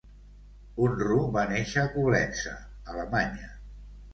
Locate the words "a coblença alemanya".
1.83-3.53